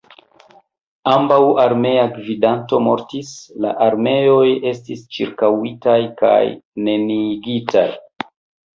Ambaŭ 1.11 1.37
armea 1.63 2.05
gvidanto 2.15 2.81
mortis, 2.87 3.31
la 3.67 3.75
armeoj 3.91 4.49
estis 4.73 5.07
ĉirkaŭitaj 5.15 6.01
kaj 6.27 6.43
neniigitaj. 6.91 7.89